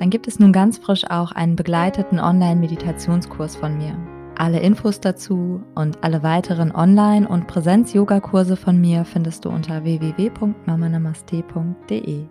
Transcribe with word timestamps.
dann 0.00 0.10
gibt 0.10 0.26
es 0.26 0.40
nun 0.40 0.52
ganz 0.52 0.78
frisch 0.78 1.04
auch 1.10 1.32
einen 1.32 1.56
begleiteten 1.56 2.18
Online-Meditationskurs 2.18 3.54
von 3.54 3.76
mir. 3.76 3.94
Alle 4.34 4.60
Infos 4.60 4.98
dazu 4.98 5.62
und 5.74 6.02
alle 6.02 6.22
weiteren 6.22 6.74
Online- 6.74 7.28
und 7.28 7.46
Präsenz-Yoga-Kurse 7.46 8.56
von 8.56 8.80
mir 8.80 9.04
findest 9.04 9.44
du 9.44 9.50
unter 9.50 9.84
www.mamanamaste.de. 9.84 12.24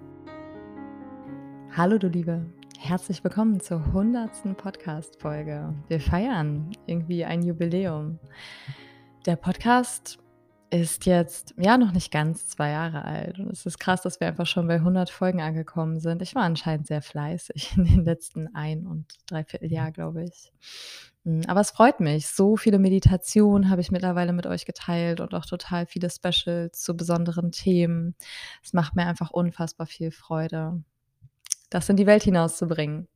Hallo 1.77 1.99
du 1.99 2.07
Liebe, 2.07 2.47
herzlich 2.79 3.23
willkommen 3.23 3.59
zur 3.59 3.85
100. 3.85 4.57
Podcast-Folge. 4.57 5.71
Wir 5.87 5.99
feiern 5.99 6.71
irgendwie 6.87 7.23
ein 7.23 7.43
Jubiläum. 7.43 8.17
Der 9.27 9.35
Podcast 9.35 10.17
ist 10.71 11.05
jetzt 11.05 11.55
ja 11.57 11.77
noch 11.77 11.91
nicht 11.91 12.11
ganz 12.11 12.47
zwei 12.47 12.69
Jahre 12.69 13.03
alt. 13.03 13.39
Und 13.39 13.51
es 13.51 13.65
ist 13.65 13.79
krass, 13.79 14.01
dass 14.01 14.19
wir 14.19 14.27
einfach 14.27 14.45
schon 14.45 14.67
bei 14.67 14.75
100 14.75 15.09
Folgen 15.09 15.41
angekommen 15.41 15.99
sind. 15.99 16.21
Ich 16.21 16.35
war 16.35 16.43
anscheinend 16.43 16.87
sehr 16.87 17.01
fleißig 17.01 17.75
in 17.77 17.85
den 17.85 18.05
letzten 18.05 18.53
ein 18.55 18.85
und 18.85 19.05
dreiviertel 19.27 19.71
Jahr, 19.71 19.91
glaube 19.91 20.25
ich. 20.25 20.51
Hm, 21.25 21.41
aber 21.47 21.61
es 21.61 21.71
freut 21.71 21.99
mich. 21.99 22.27
So 22.27 22.55
viele 22.55 22.79
Meditationen 22.79 23.69
habe 23.69 23.81
ich 23.81 23.91
mittlerweile 23.91 24.33
mit 24.33 24.45
euch 24.45 24.65
geteilt 24.65 25.19
und 25.19 25.33
auch 25.33 25.45
total 25.45 25.85
viele 25.85 26.09
Specials 26.09 26.81
zu 26.81 26.95
besonderen 26.95 27.51
Themen. 27.51 28.15
Es 28.63 28.73
macht 28.73 28.95
mir 28.95 29.07
einfach 29.07 29.31
unfassbar 29.31 29.87
viel 29.87 30.11
Freude, 30.11 30.83
das 31.69 31.89
in 31.89 31.97
die 31.97 32.07
Welt 32.07 32.23
hinauszubringen. 32.23 33.07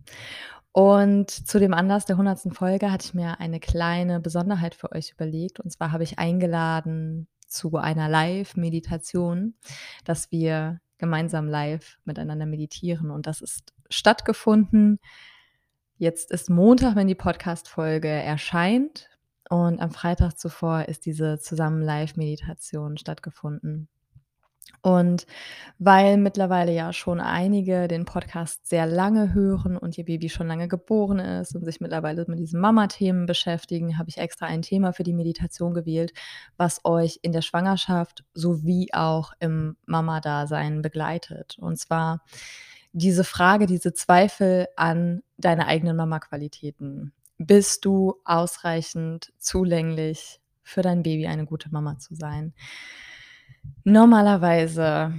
Und 0.72 1.30
zu 1.30 1.60
dem 1.60 1.73
Anlass 1.76 2.06
der 2.08 2.16
100. 2.16 2.56
Folge 2.56 2.92
hatte 2.92 3.06
ich 3.06 3.14
mir 3.14 3.40
eine 3.40 3.60
kleine 3.60 4.20
Besonderheit 4.20 4.73
für 4.73 4.92
euch 4.92 5.12
überlegt. 5.12 5.60
Und 5.60 5.72
zwar 5.72 5.92
habe 5.92 6.04
ich 6.04 6.17
eingeladen 6.17 7.28
zu 7.54 7.78
einer 7.78 8.09
Live-Meditation, 8.09 9.56
dass 10.04 10.32
wir 10.32 10.82
gemeinsam 10.98 11.48
live 11.48 11.98
miteinander 12.06 12.45
meditieren. 12.45 13.12
Und 13.12 13.28
das 13.28 13.42
ist 13.42 13.73
stattgefunden. 13.90 15.00
Jetzt 15.98 16.32
ist 16.32 16.50
Montag, 16.50 16.95
wenn 16.95 17.08
die 17.08 17.16
Podcast-Folge 17.16 18.10
erscheint. 18.10 19.10
Und 19.50 19.80
am 19.80 19.92
Freitag 19.92 20.38
zuvor 20.40 20.86
ist 20.88 21.06
diese 21.06 21.40
zusammen 21.40 21.82
Live-Meditation 21.82 22.98
stattgefunden. 22.98 23.90
Und 24.81 25.25
weil 25.80 26.17
mittlerweile 26.17 26.73
ja 26.73 26.92
schon 26.92 27.22
einige 27.22 27.88
den 27.88 28.03
Podcast 28.03 28.67
sehr 28.67 28.86
lange 28.86 29.33
hören 29.33 29.78
und 29.78 29.97
ihr 29.97 30.03
Baby 30.03 30.28
schon 30.28 30.47
lange 30.47 30.67
geboren 30.67 31.20
ist 31.20 31.55
und 31.55 31.64
sich 31.64 31.80
mittlerweile 31.80 32.25
mit 32.28 32.38
diesen 32.38 32.59
Mama-Themen 32.59 33.25
beschäftigen, 33.25 33.97
habe 33.97 34.09
ich 34.09 34.17
extra 34.17 34.45
ein 34.45 34.61
Thema 34.61 34.92
für 34.92 35.03
die 35.03 35.14
Meditation 35.14 35.73
gewählt, 35.73 36.11
was 36.58 36.83
euch 36.83 37.20
in 37.22 37.31
der 37.31 37.42
Schwangerschaft 37.42 38.25
sowie 38.33 38.89
auch 38.92 39.31
im 39.39 39.78
Mama-Dasein 39.86 40.81
begleitet. 40.81 41.58
Und 41.59 41.80
zwar 41.80 42.22
diese 42.92 43.23
Frage, 43.23 43.66
diese 43.66 43.94
Zweifel 43.94 44.67
an 44.75 45.23
deine 45.38 45.67
eigenen 45.67 45.95
Mama-Qualitäten. 45.95 47.14
Bist 47.38 47.86
du 47.86 48.16
ausreichend 48.25 49.33
zulänglich 49.38 50.42
für 50.61 50.81
dein 50.81 51.03
Baby 51.03 51.27
eine 51.27 51.45
gute 51.45 51.70
Mama 51.72 51.98
zu 51.98 52.16
sein? 52.16 52.54
Normalerweise 53.84 55.14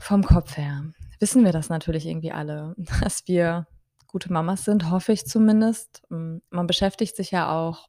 vom 0.00 0.24
Kopf 0.24 0.56
her 0.56 0.84
wissen 1.18 1.44
wir 1.44 1.52
das 1.52 1.68
natürlich 1.68 2.06
irgendwie 2.06 2.32
alle, 2.32 2.74
dass 3.00 3.26
wir 3.26 3.66
gute 4.06 4.32
Mamas 4.32 4.64
sind, 4.64 4.90
hoffe 4.90 5.12
ich 5.12 5.26
zumindest. 5.26 6.02
Hm, 6.10 6.42
man 6.50 6.66
beschäftigt 6.66 7.16
sich 7.16 7.30
ja 7.30 7.50
auch 7.50 7.88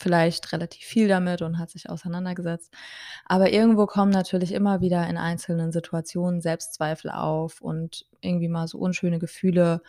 vielleicht 0.00 0.52
relativ 0.52 0.84
viel 0.84 1.06
damit 1.08 1.40
und 1.40 1.58
hat 1.58 1.70
sich 1.70 1.88
auseinandergesetzt. 1.88 2.74
Aber 3.26 3.52
irgendwo 3.52 3.86
kommen 3.86 4.10
natürlich 4.10 4.52
immer 4.52 4.80
wieder 4.80 5.06
in 5.08 5.16
einzelnen 5.16 5.72
Situationen 5.72 6.40
Selbstzweifel 6.40 7.10
auf 7.10 7.60
und 7.60 8.04
irgendwie 8.20 8.48
mal 8.48 8.66
so 8.66 8.78
unschöne 8.78 9.18
Gefühle. 9.18 9.82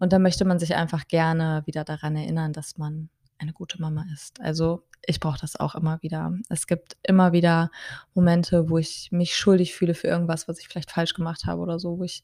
Und 0.00 0.12
da 0.12 0.18
möchte 0.18 0.44
man 0.46 0.58
sich 0.58 0.74
einfach 0.74 1.06
gerne 1.06 1.62
wieder 1.66 1.84
daran 1.84 2.16
erinnern, 2.16 2.52
dass 2.52 2.78
man 2.78 3.10
eine 3.42 3.52
gute 3.52 3.80
Mama 3.80 4.06
ist. 4.12 4.40
Also 4.40 4.84
ich 5.04 5.20
brauche 5.20 5.40
das 5.40 5.58
auch 5.58 5.74
immer 5.74 6.00
wieder. 6.02 6.32
Es 6.48 6.66
gibt 6.66 6.96
immer 7.02 7.32
wieder 7.32 7.70
Momente, 8.14 8.70
wo 8.70 8.78
ich 8.78 9.08
mich 9.10 9.36
schuldig 9.36 9.74
fühle 9.74 9.94
für 9.94 10.06
irgendwas, 10.06 10.48
was 10.48 10.58
ich 10.58 10.68
vielleicht 10.68 10.92
falsch 10.92 11.14
gemacht 11.14 11.44
habe 11.46 11.60
oder 11.60 11.78
so, 11.78 11.98
wo 11.98 12.04
ich 12.04 12.22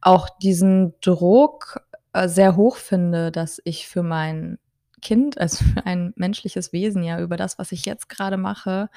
auch 0.00 0.28
diesen 0.38 0.94
Druck 1.00 1.80
äh, 2.12 2.28
sehr 2.28 2.56
hoch 2.56 2.76
finde, 2.76 3.32
dass 3.32 3.60
ich 3.64 3.88
für 3.88 4.02
mein 4.02 4.58
Kind, 5.00 5.38
also 5.38 5.64
für 5.74 5.86
ein 5.86 6.12
menschliches 6.16 6.72
Wesen 6.72 7.02
ja 7.02 7.20
über 7.20 7.36
das, 7.36 7.58
was 7.58 7.72
ich 7.72 7.86
jetzt 7.86 8.08
gerade 8.08 8.36
mache, 8.36 8.90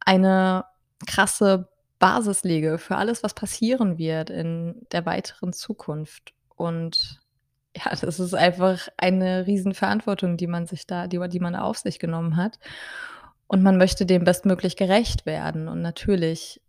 eine 0.00 0.64
krasse 1.06 1.68
Basis 1.98 2.42
lege 2.44 2.78
für 2.78 2.96
alles, 2.96 3.22
was 3.22 3.34
passieren 3.34 3.96
wird 3.98 4.30
in 4.30 4.86
der 4.92 5.06
weiteren 5.06 5.52
Zukunft. 5.52 6.34
Und 6.56 7.20
ja, 7.76 7.94
das 7.94 8.18
ist 8.20 8.34
einfach 8.34 8.88
eine 8.96 9.46
Riesenverantwortung, 9.46 10.36
die 10.36 10.46
man 10.46 10.66
sich 10.66 10.86
da 10.86 11.06
die 11.06 11.20
die 11.28 11.40
man 11.40 11.54
auf 11.54 11.78
sich 11.78 11.98
genommen 11.98 12.36
hat. 12.36 12.58
Und 13.48 13.62
man 13.62 13.76
möchte 13.76 14.06
dem 14.06 14.24
bestmöglich 14.24 14.76
gerecht 14.76 15.26
werden. 15.26 15.68
Und 15.68 15.82
natürlich 15.82 16.60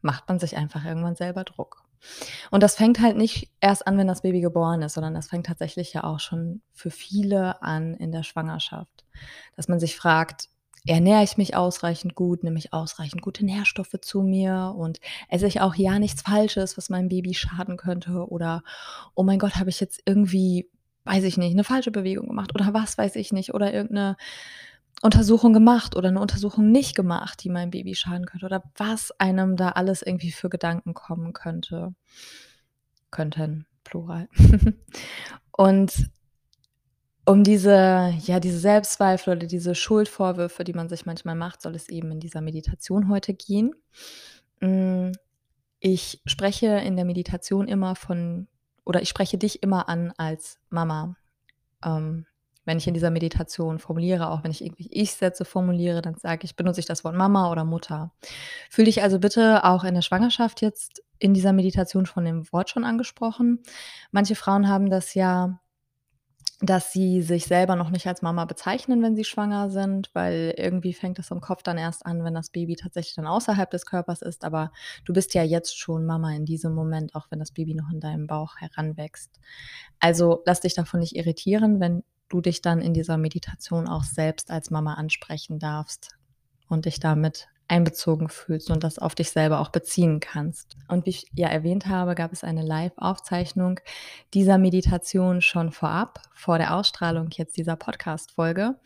macht 0.00 0.28
man 0.28 0.38
sich 0.38 0.56
einfach 0.56 0.84
irgendwann 0.84 1.16
selber 1.16 1.44
Druck. 1.44 1.82
Und 2.50 2.62
das 2.62 2.76
fängt 2.76 3.00
halt 3.00 3.16
nicht 3.16 3.50
erst 3.60 3.86
an, 3.86 3.98
wenn 3.98 4.06
das 4.06 4.22
Baby 4.22 4.40
geboren 4.40 4.82
ist, 4.82 4.94
sondern 4.94 5.14
das 5.14 5.28
fängt 5.28 5.46
tatsächlich 5.46 5.92
ja 5.92 6.04
auch 6.04 6.20
schon 6.20 6.62
für 6.72 6.90
viele 6.90 7.62
an 7.62 7.94
in 7.94 8.12
der 8.12 8.22
Schwangerschaft. 8.22 9.04
Dass 9.56 9.68
man 9.68 9.80
sich 9.80 9.96
fragt: 9.96 10.48
ernähre 10.86 11.22
ich 11.22 11.36
mich 11.36 11.56
ausreichend 11.56 12.14
gut, 12.14 12.44
nehme 12.44 12.58
ich 12.58 12.72
ausreichend 12.72 13.22
gute 13.22 13.44
Nährstoffe 13.44 13.96
zu 14.00 14.22
mir 14.22 14.74
und 14.76 15.00
esse 15.28 15.46
ich 15.46 15.60
auch 15.60 15.74
ja 15.74 15.98
nichts 15.98 16.22
Falsches, 16.22 16.76
was 16.76 16.90
meinem 16.90 17.08
Baby 17.08 17.34
schaden 17.34 17.76
könnte 17.76 18.28
oder 18.28 18.62
oh 19.14 19.22
mein 19.22 19.38
Gott, 19.38 19.56
habe 19.56 19.70
ich 19.70 19.80
jetzt 19.80 20.02
irgendwie, 20.06 20.68
weiß 21.04 21.24
ich 21.24 21.36
nicht, 21.36 21.52
eine 21.52 21.64
falsche 21.64 21.90
Bewegung 21.90 22.28
gemacht 22.28 22.54
oder 22.54 22.72
was 22.72 22.98
weiß 22.98 23.16
ich 23.16 23.32
nicht 23.32 23.54
oder 23.54 23.72
irgendeine 23.72 24.16
Untersuchung 25.02 25.52
gemacht 25.52 25.94
oder 25.96 26.08
eine 26.08 26.20
Untersuchung 26.20 26.70
nicht 26.70 26.96
gemacht, 26.96 27.42
die 27.44 27.50
meinem 27.50 27.70
Baby 27.70 27.94
schaden 27.94 28.26
könnte 28.26 28.46
oder 28.46 28.62
was 28.76 29.12
einem 29.18 29.56
da 29.56 29.70
alles 29.70 30.02
irgendwie 30.02 30.32
für 30.32 30.48
Gedanken 30.48 30.94
kommen 30.94 31.32
könnte. 31.32 31.94
Könnten, 33.10 33.66
Plural. 33.84 34.28
und 35.52 36.10
um 37.26 37.42
diese 37.44 38.14
ja, 38.24 38.40
diese 38.40 38.58
Selbstzweifel 38.58 39.36
oder 39.36 39.46
diese 39.46 39.74
Schuldvorwürfe, 39.74 40.64
die 40.64 40.72
man 40.72 40.88
sich 40.88 41.06
manchmal 41.06 41.34
macht, 41.34 41.60
soll 41.62 41.74
es 41.74 41.88
eben 41.88 42.10
in 42.12 42.20
dieser 42.20 42.40
Meditation 42.40 43.08
heute 43.08 43.34
gehen. 43.34 43.74
Hm, 44.60 45.12
ich 45.80 46.22
spreche 46.26 46.66
in 46.66 46.96
der 46.96 47.04
Meditation 47.04 47.68
immer 47.68 47.96
von 47.96 48.48
oder 48.84 49.02
ich 49.02 49.08
spreche 49.08 49.38
dich 49.38 49.62
immer 49.62 49.88
an 49.88 50.12
als 50.16 50.58
Mama. 50.70 51.16
Ähm, 51.84 52.26
wenn 52.64 52.78
ich 52.78 52.86
in 52.88 52.94
dieser 52.94 53.10
Meditation 53.10 53.78
formuliere, 53.78 54.30
auch 54.30 54.42
wenn 54.42 54.50
ich 54.50 54.64
irgendwie 54.64 54.88
Ich-Sätze 54.90 55.44
formuliere, 55.44 56.02
dann 56.02 56.16
sage 56.16 56.44
ich 56.44 56.56
benutze 56.56 56.80
ich 56.80 56.86
das 56.86 57.04
Wort 57.04 57.14
Mama 57.14 57.50
oder 57.50 57.64
Mutter. 57.64 58.12
Fühle 58.70 58.86
dich 58.86 59.02
also 59.02 59.18
bitte 59.18 59.64
auch 59.64 59.84
in 59.84 59.94
der 59.94 60.02
Schwangerschaft 60.02 60.62
jetzt 60.62 61.02
in 61.18 61.34
dieser 61.34 61.52
Meditation 61.52 62.06
von 62.06 62.24
dem 62.24 62.50
Wort 62.52 62.70
schon 62.70 62.84
angesprochen. 62.84 63.62
Manche 64.10 64.34
Frauen 64.34 64.68
haben 64.68 64.90
das 64.90 65.14
ja 65.14 65.60
dass 66.60 66.90
sie 66.90 67.20
sich 67.20 67.44
selber 67.44 67.76
noch 67.76 67.90
nicht 67.90 68.06
als 68.06 68.22
Mama 68.22 68.46
bezeichnen, 68.46 69.02
wenn 69.02 69.14
sie 69.14 69.24
schwanger 69.24 69.68
sind, 69.68 70.10
weil 70.14 70.54
irgendwie 70.56 70.94
fängt 70.94 71.18
das 71.18 71.30
im 71.30 71.42
Kopf 71.42 71.62
dann 71.62 71.76
erst 71.76 72.06
an, 72.06 72.24
wenn 72.24 72.32
das 72.32 72.48
Baby 72.48 72.76
tatsächlich 72.76 73.14
dann 73.14 73.26
außerhalb 73.26 73.70
des 73.70 73.84
Körpers 73.84 74.22
ist. 74.22 74.42
Aber 74.42 74.72
du 75.04 75.12
bist 75.12 75.34
ja 75.34 75.42
jetzt 75.42 75.78
schon 75.78 76.06
Mama 76.06 76.34
in 76.34 76.46
diesem 76.46 76.74
Moment, 76.74 77.14
auch 77.14 77.26
wenn 77.30 77.40
das 77.40 77.52
Baby 77.52 77.74
noch 77.74 77.90
in 77.92 78.00
deinem 78.00 78.26
Bauch 78.26 78.56
heranwächst. 78.56 79.38
Also 80.00 80.42
lass 80.46 80.60
dich 80.60 80.72
davon 80.72 81.00
nicht 81.00 81.14
irritieren, 81.14 81.78
wenn 81.78 82.02
du 82.28 82.40
dich 82.40 82.62
dann 82.62 82.80
in 82.80 82.94
dieser 82.94 83.18
Meditation 83.18 83.86
auch 83.86 84.04
selbst 84.04 84.50
als 84.50 84.70
Mama 84.70 84.94
ansprechen 84.94 85.58
darfst 85.58 86.16
und 86.68 86.86
dich 86.86 87.00
damit 87.00 87.48
einbezogen 87.68 88.28
fühlst 88.28 88.70
und 88.70 88.84
das 88.84 88.98
auf 88.98 89.14
dich 89.14 89.30
selber 89.30 89.60
auch 89.60 89.70
beziehen 89.70 90.20
kannst. 90.20 90.76
Und 90.88 91.06
wie 91.06 91.10
ich 91.10 91.26
ja 91.34 91.48
erwähnt 91.48 91.86
habe, 91.86 92.14
gab 92.14 92.32
es 92.32 92.44
eine 92.44 92.62
Live-Aufzeichnung 92.62 93.80
dieser 94.34 94.58
Meditation 94.58 95.40
schon 95.40 95.72
vorab, 95.72 96.20
vor 96.32 96.58
der 96.58 96.74
Ausstrahlung 96.74 97.28
jetzt 97.32 97.56
dieser 97.56 97.76
Podcast-Folge. 97.76 98.76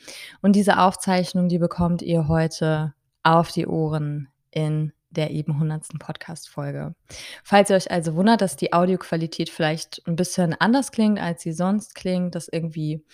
Und 0.42 0.56
diese 0.56 0.78
Aufzeichnung, 0.78 1.48
die 1.48 1.58
bekommt 1.58 2.02
ihr 2.02 2.28
heute 2.28 2.94
auf 3.22 3.52
die 3.52 3.66
Ohren 3.66 4.28
in 4.50 4.92
der 5.10 5.30
eben 5.32 5.52
100. 5.52 5.98
Podcast-Folge. 5.98 6.94
Falls 7.42 7.68
ihr 7.68 7.76
euch 7.76 7.90
also 7.90 8.14
wundert, 8.14 8.40
dass 8.40 8.56
die 8.56 8.72
Audioqualität 8.72 9.50
vielleicht 9.50 10.00
'n 10.06 10.16
bisschen 10.16 10.54
anders 10.58 10.92
klingt, 10.92 11.20
als 11.20 11.42
sie 11.42 11.52
sonst 11.52 11.94
klingt, 11.96 12.36
dass 12.36 12.48
irgendwie 12.48 13.04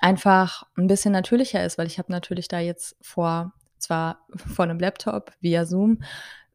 einfach 0.00 0.64
'n 0.76 0.88
bisschen 0.88 1.12
natürlicher 1.12 1.64
ist, 1.64 1.78
weil 1.78 1.86
ich 1.86 1.98
habe 1.98 2.10
natürlich 2.10 2.48
da 2.48 2.58
jetzt 2.58 2.96
vor 3.00 3.52
zwar 3.82 4.20
vor 4.36 4.66
'nem 4.66 4.78
Laptop 4.80 5.32
via 5.40 5.66
Zoom 5.66 6.00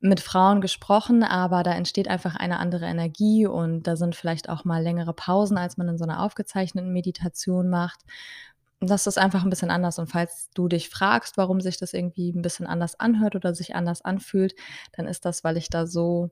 mit 0.01 0.19
Frauen 0.21 0.62
gesprochen, 0.62 1.24
aber 1.24 1.63
da 1.63 1.74
entsteht 1.74 2.07
einfach 2.09 2.35
eine 2.35 2.59
andere 2.59 2.85
Energie 2.88 3.47
und 3.47 3.83
da 3.88 3.95
sind 3.97 4.15
vielleicht 4.15 4.50
auch 4.50 4.65
mal 4.65 4.83
längere 4.83 5.13
Pausen, 5.13 5.57
als 5.57 5.77
man 5.77 5.89
in 5.89 5.97
so 6.00 6.06
'ner 6.06 6.21
aufgezeichneten 6.24 6.94
Meditation 6.94 7.69
macht. 7.69 8.01
Das 8.81 9.07
ist 9.07 9.18
einfach 9.19 9.44
'n 9.45 9.50
bisschen 9.51 9.71
anders 9.71 10.00
und 10.00 10.07
falls 10.12 10.50
du 10.56 10.68
dich 10.69 10.89
fragst, 10.89 11.38
warum 11.38 11.62
sich 11.62 11.77
das 11.77 11.94
irgendwie 11.94 12.31
'n 12.31 12.41
bisschen 12.44 12.68
anders 12.68 13.00
anhört 13.00 13.35
oder 13.35 13.56
sich 13.56 13.75
anders 13.75 14.03
anfühlt, 14.03 14.56
dann 14.94 15.07
ist 15.07 15.25
das, 15.25 15.44
weil 15.44 15.57
ich 15.57 15.69
da 15.69 15.88
so 15.88 16.31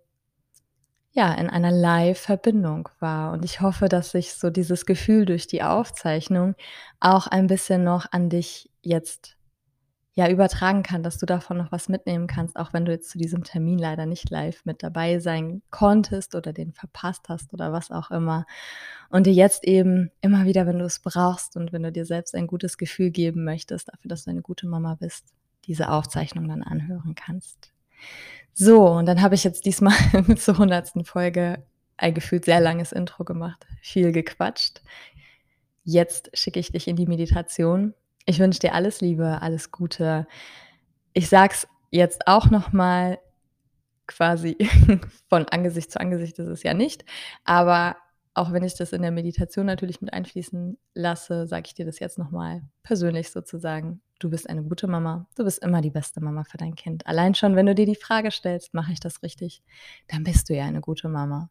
ja, 1.14 1.34
in 1.34 1.50
einer 1.50 1.72
Live-Verbindung 1.72 2.90
war 3.00 3.32
und 3.32 3.46
ich 3.46 3.62
hoffe, 3.62 3.88
dass 3.88 4.12
sich 4.12 4.34
so 4.34 4.50
dieses 4.50 4.86
Gefühl 4.86 5.26
durch 5.26 5.48
die 5.48 5.64
Aufzeichnung 5.64 6.56
auch 7.00 7.28
ein 7.28 7.48
bisschen 7.48 7.84
noch 7.86 8.08
an 8.12 8.30
dich 8.30 8.70
jetzt, 8.82 9.35
ja, 10.18 10.30
übertragen 10.30 10.82
kann, 10.82 11.04
dass 11.04 11.18
du 11.18 11.26
davon 11.26 11.58
noch 11.58 11.74
was 11.74 11.90
mitnehmen 11.90 12.28
kannst, 12.28 12.56
auch 12.56 12.72
wenn 12.72 12.86
du 12.86 12.94
jetzt 12.94 13.10
zu 13.10 13.18
diesem 13.18 13.44
Termin 13.44 13.78
leider 13.78 14.06
nicht 14.06 14.30
live 14.30 14.64
mit 14.64 14.82
dabei 14.82 15.20
sein 15.20 15.62
konntest 15.72 16.36
oder 16.36 16.54
den 16.54 16.72
verpasst 16.72 17.28
hast 17.28 17.54
oder 17.54 17.74
was 17.74 17.92
auch 17.92 18.12
immer 18.12 18.46
und 19.10 19.28
dir 19.28 19.34
jetzt 19.34 19.66
eben 19.66 20.12
immer 20.22 20.46
wieder, 20.46 20.66
wenn 20.68 20.80
du 20.80 20.86
es 20.86 21.00
brauchst 21.00 21.58
und 21.58 21.74
wenn 21.74 21.84
du 21.84 21.92
dir 21.92 22.06
selbst 22.06 22.34
ein 22.34 22.48
gutes 22.48 22.78
Gefühl 22.78 23.12
geben 23.12 23.44
möchtest 23.44 23.90
dafür, 23.90 24.08
dass 24.08 24.24
du 24.24 24.32
eine 24.32 24.42
gute 24.42 24.68
Mama 24.68 24.96
bist, 24.96 25.34
diese 25.66 25.90
Aufzeichnung 25.90 26.48
dann 26.48 26.64
anhören 26.64 27.14
kannst. 27.16 27.74
So, 28.54 28.88
und 28.88 29.08
dann 29.08 29.22
habe 29.22 29.36
ich 29.36 29.44
jetzt 29.44 29.66
diesmal 29.66 29.98
zur 30.38 30.54
100. 30.54 31.06
Folge 31.06 31.62
ein 31.98 32.14
gefühlt 32.14 32.46
sehr 32.46 32.62
langes 32.62 32.94
Intro 32.94 33.26
gemacht, 33.26 33.68
viel 33.82 34.14
gequatscht. 34.14 34.82
Jetzt 35.84 36.30
schicke 36.38 36.62
ich 36.62 36.72
dich 36.72 36.88
in 36.88 36.96
die 36.96 37.06
Meditation. 37.06 37.94
Ich 38.26 38.40
wünsche 38.40 38.60
dir 38.60 38.74
alles 38.74 39.02
Liebe, 39.02 39.42
alles 39.42 39.72
Gute. 39.72 40.28
Ich 41.14 41.30
sage 41.30 41.54
es 41.54 41.68
jetzt 41.92 42.28
auch 42.28 42.50
noch 42.50 42.74
mal 42.74 43.20
quasi 44.08 44.58
von 45.30 45.46
Angesicht 45.46 45.92
zu 45.92 46.00
Angesicht 46.00 46.38
ist 46.40 46.48
es 46.48 46.64
ja 46.64 46.74
nicht, 46.74 47.06
aber 47.44 47.96
auch 48.34 48.52
wenn 48.52 48.64
ich 48.64 48.76
das 48.76 48.92
in 48.92 49.02
der 49.02 49.12
Meditation 49.12 49.66
natürlich 49.66 50.02
mit 50.02 50.12
einfließen 50.12 50.78
lasse, 50.94 51.48
sage 51.48 51.68
ich 51.68 51.74
dir 51.74 51.86
das 51.86 52.00
jetzt 52.00 52.18
noch 52.18 52.32
mal 52.32 52.64
persönlich 52.84 53.32
sozusagen. 53.32 54.02
Du 54.20 54.30
bist 54.30 54.50
eine 54.50 54.64
gute 54.64 54.88
Mama. 54.88 55.28
Du 55.36 55.46
bist 55.46 55.64
immer 55.64 55.82
die 55.82 55.90
beste 55.90 56.22
Mama 56.22 56.44
für 56.44 56.58
dein 56.58 56.76
Kind. 56.76 57.08
Allein 57.08 57.34
schon, 57.36 57.56
wenn 57.56 57.66
du 57.66 57.76
dir 57.76 57.86
die 57.86 57.96
Frage 57.96 58.32
stellst: 58.32 58.74
„Mache 58.74 58.92
ich 58.92 59.00
das 59.00 59.24
richtig?“, 59.24 59.64
dann 60.08 60.24
bist 60.24 60.50
du 60.50 60.56
ja 60.56 60.66
eine 60.66 60.82
gute 60.82 61.08
Mama. 61.08 61.50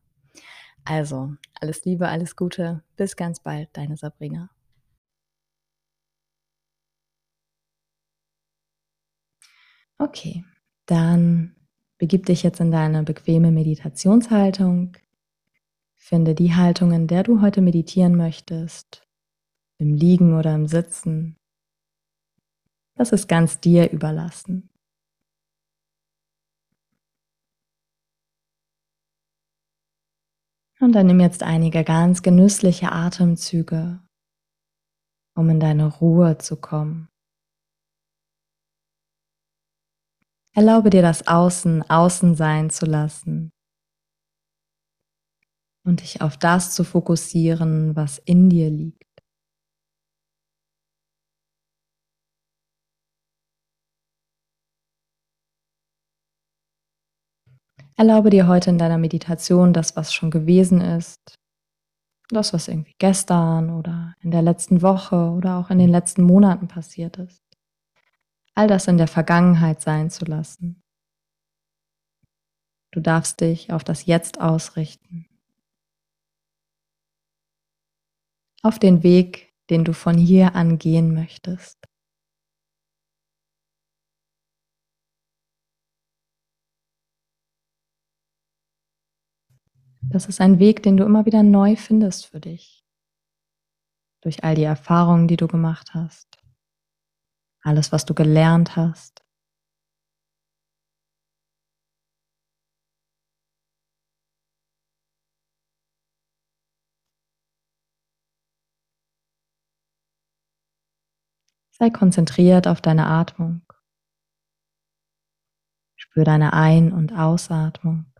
Also, 0.84 1.34
alles 1.60 1.84
Liebe, 1.86 2.08
alles 2.08 2.36
Gute. 2.36 2.82
Bis 2.96 3.16
ganz 3.16 3.40
bald, 3.40 3.70
deine 3.72 3.96
Sabrina. 3.96 4.50
Okay, 9.98 10.44
dann 10.86 11.54
begib 11.98 12.26
dich 12.26 12.42
jetzt 12.42 12.60
in 12.60 12.70
deine 12.70 13.02
bequeme 13.04 13.50
Meditationshaltung. 13.50 14.96
Finde 15.96 16.34
die 16.34 16.54
Haltung, 16.54 16.92
in 16.92 17.06
der 17.06 17.22
du 17.22 17.40
heute 17.40 17.62
meditieren 17.62 18.16
möchtest, 18.16 19.06
im 19.78 19.94
Liegen 19.94 20.36
oder 20.36 20.54
im 20.54 20.66
Sitzen. 20.66 21.36
Das 22.96 23.12
ist 23.12 23.28
ganz 23.28 23.60
dir 23.60 23.90
überlassen. 23.90 24.68
Und 30.80 30.92
dann 30.92 31.06
nimm 31.06 31.20
jetzt 31.20 31.42
einige 31.42 31.82
ganz 31.84 32.22
genüssliche 32.22 32.92
Atemzüge, 32.92 34.00
um 35.34 35.48
in 35.48 35.60
deine 35.60 35.86
Ruhe 35.86 36.36
zu 36.36 36.60
kommen. 36.60 37.08
Erlaube 40.56 40.90
dir 40.90 41.02
das 41.02 41.26
Außen 41.26 41.82
Außen 41.90 42.36
sein 42.36 42.70
zu 42.70 42.86
lassen 42.86 43.50
und 45.84 46.00
dich 46.00 46.22
auf 46.22 46.36
das 46.36 46.72
zu 46.72 46.84
fokussieren, 46.84 47.96
was 47.96 48.18
in 48.18 48.50
dir 48.50 48.70
liegt. 48.70 49.02
Erlaube 57.96 58.30
dir 58.30 58.46
heute 58.46 58.70
in 58.70 58.78
deiner 58.78 58.98
Meditation 58.98 59.72
das, 59.72 59.96
was 59.96 60.14
schon 60.14 60.30
gewesen 60.30 60.80
ist, 60.80 61.34
das, 62.28 62.52
was 62.52 62.68
irgendwie 62.68 62.94
gestern 62.98 63.70
oder 63.70 64.14
in 64.20 64.30
der 64.30 64.42
letzten 64.42 64.82
Woche 64.82 65.30
oder 65.30 65.58
auch 65.58 65.70
in 65.70 65.78
den 65.78 65.90
letzten 65.90 66.22
Monaten 66.22 66.68
passiert 66.68 67.18
ist, 67.18 67.43
all 68.54 68.68
das 68.68 68.86
in 68.86 68.98
der 68.98 69.08
Vergangenheit 69.08 69.80
sein 69.80 70.10
zu 70.10 70.24
lassen. 70.24 70.82
Du 72.92 73.00
darfst 73.00 73.40
dich 73.40 73.72
auf 73.72 73.82
das 73.82 74.06
Jetzt 74.06 74.40
ausrichten. 74.40 75.26
Auf 78.62 78.78
den 78.78 79.02
Weg, 79.02 79.52
den 79.68 79.84
du 79.84 79.92
von 79.92 80.16
hier 80.16 80.54
an 80.54 80.78
gehen 80.78 81.12
möchtest. 81.12 81.84
Das 90.02 90.26
ist 90.26 90.40
ein 90.40 90.60
Weg, 90.60 90.82
den 90.82 90.96
du 90.96 91.04
immer 91.04 91.26
wieder 91.26 91.42
neu 91.42 91.74
findest 91.74 92.26
für 92.26 92.38
dich. 92.38 92.84
Durch 94.20 94.44
all 94.44 94.54
die 94.54 94.62
Erfahrungen, 94.62 95.26
die 95.26 95.36
du 95.36 95.48
gemacht 95.48 95.92
hast. 95.94 96.43
Alles, 97.66 97.92
was 97.92 98.04
du 98.04 98.12
gelernt 98.12 98.76
hast. 98.76 99.24
Sei 111.70 111.88
konzentriert 111.90 112.68
auf 112.68 112.82
deine 112.82 113.06
Atmung. 113.06 113.62
Spür 115.96 116.24
deine 116.24 116.52
Ein- 116.52 116.92
und 116.92 117.12
Ausatmung. 117.12 118.12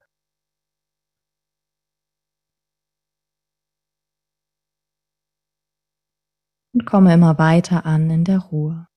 Und 6.73 6.87
komme 6.87 7.13
immer 7.15 7.39
weiter 7.39 7.87
an 7.87 8.11
in 8.11 8.25
der 8.25 8.39
Ruhe. 8.39 8.89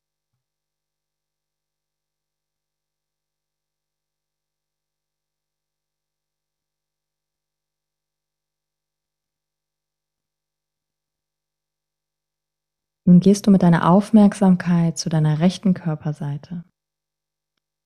Nun 13.07 13.21
gehst 13.21 13.47
du 13.47 13.51
mit 13.51 13.63
deiner 13.63 13.89
Aufmerksamkeit 13.89 14.97
zu 14.97 15.07
deiner 15.07 15.39
rechten 15.39 15.73
Körperseite. 15.73 16.65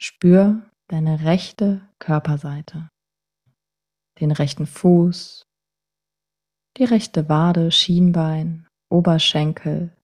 Spür 0.01 0.67
deine 0.87 1.23
rechte 1.23 1.87
Körperseite, 1.99 2.89
den 4.19 4.31
rechten 4.31 4.65
Fuß, 4.65 5.43
die 6.77 6.85
rechte 6.85 7.29
Wade, 7.29 7.71
Schienbein, 7.71 8.67
Oberschenkel, 8.89 9.95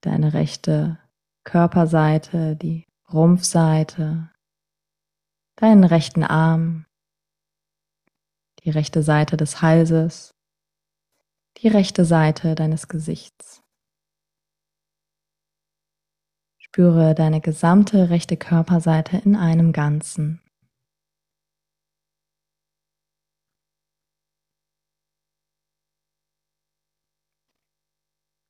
deine 0.00 0.32
rechte 0.32 0.98
Körperseite, 1.44 2.56
die 2.56 2.86
Rumpfseite, 3.12 4.32
deinen 5.56 5.84
rechten 5.84 6.24
Arm, 6.24 6.86
die 8.64 8.70
rechte 8.70 9.02
Seite 9.02 9.36
des 9.36 9.60
Halses, 9.60 10.30
die 11.62 11.68
rechte 11.68 12.04
Seite 12.04 12.54
deines 12.54 12.86
Gesichts. 12.86 13.62
Spüre 16.58 17.14
deine 17.14 17.40
gesamte 17.40 18.10
rechte 18.10 18.36
Körperseite 18.36 19.16
in 19.16 19.34
einem 19.34 19.72
Ganzen. 19.72 20.40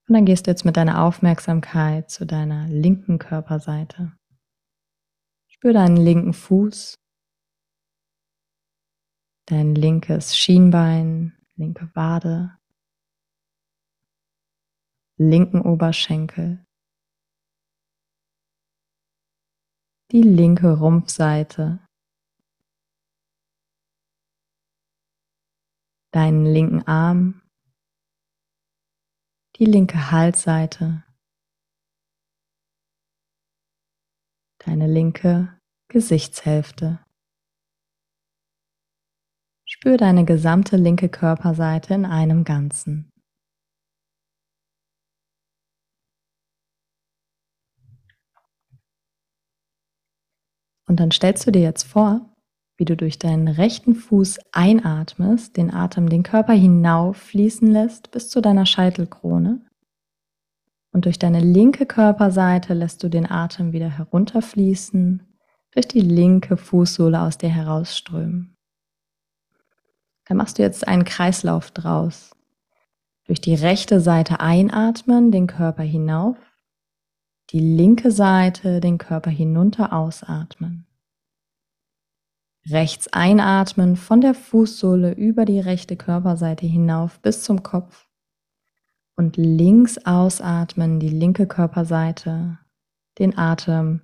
Und 0.06 0.14
dann 0.14 0.24
gehst 0.24 0.46
du 0.46 0.50
jetzt 0.50 0.64
mit 0.64 0.76
deiner 0.76 1.02
Aufmerksamkeit 1.02 2.10
zu 2.10 2.26
deiner 2.26 2.66
linken 2.66 3.18
Körperseite. 3.18 4.12
Spür 5.48 5.72
deinen 5.72 5.96
linken 5.96 6.32
Fuß, 6.32 6.94
dein 9.46 9.74
linkes 9.74 10.36
Schienbein, 10.36 11.36
linke 11.56 11.90
Wade, 11.94 12.57
linken 15.18 15.62
Oberschenkel, 15.62 16.64
die 20.12 20.22
linke 20.22 20.78
Rumpfseite, 20.78 21.84
deinen 26.12 26.46
linken 26.46 26.86
Arm, 26.86 27.42
die 29.56 29.64
linke 29.64 30.12
Halsseite, 30.12 31.04
deine 34.58 34.86
linke 34.86 35.58
Gesichtshälfte. 35.88 37.04
Spür 39.66 39.96
deine 39.96 40.24
gesamte 40.24 40.76
linke 40.76 41.08
Körperseite 41.08 41.94
in 41.94 42.04
einem 42.04 42.44
Ganzen. 42.44 43.10
Und 50.88 50.98
dann 50.98 51.10
stellst 51.10 51.46
du 51.46 51.52
dir 51.52 51.62
jetzt 51.62 51.84
vor, 51.84 52.22
wie 52.78 52.84
du 52.84 52.96
durch 52.96 53.18
deinen 53.18 53.48
rechten 53.48 53.94
Fuß 53.94 54.38
einatmest, 54.52 55.56
den 55.56 55.72
Atem 55.72 56.08
den 56.08 56.22
Körper 56.22 56.54
hinauf 56.54 57.16
fließen 57.16 57.68
lässt 57.68 58.10
bis 58.10 58.30
zu 58.30 58.40
deiner 58.40 58.66
Scheitelkrone. 58.66 59.60
Und 60.92 61.04
durch 61.04 61.18
deine 61.18 61.40
linke 61.40 61.86
Körperseite 61.86 62.72
lässt 62.72 63.02
du 63.02 63.08
den 63.08 63.30
Atem 63.30 63.72
wieder 63.72 63.90
herunterfließen, 63.90 65.22
durch 65.72 65.86
die 65.86 66.00
linke 66.00 66.56
Fußsohle 66.56 67.20
aus 67.20 67.36
dir 67.36 67.50
herausströmen. 67.50 68.56
Dann 70.24 70.38
machst 70.38 70.58
du 70.58 70.62
jetzt 70.62 70.88
einen 70.88 71.04
Kreislauf 71.04 71.70
draus. 71.70 72.34
Durch 73.24 73.40
die 73.40 73.54
rechte 73.54 74.00
Seite 74.00 74.40
einatmen, 74.40 75.30
den 75.30 75.46
Körper 75.46 75.82
hinauf, 75.82 76.36
die 77.50 77.60
linke 77.60 78.10
Seite 78.10 78.80
den 78.80 78.98
Körper 78.98 79.30
hinunter 79.30 79.92
ausatmen. 79.92 80.77
Rechts 82.70 83.08
einatmen 83.08 83.96
von 83.96 84.20
der 84.20 84.34
Fußsohle 84.34 85.14
über 85.14 85.46
die 85.46 85.60
rechte 85.60 85.96
Körperseite 85.96 86.66
hinauf 86.66 87.18
bis 87.20 87.42
zum 87.42 87.62
Kopf 87.62 88.08
und 89.16 89.36
links 89.38 89.96
ausatmen, 90.04 91.00
die 91.00 91.08
linke 91.08 91.46
Körperseite, 91.46 92.58
den 93.18 93.38
Atem 93.38 94.02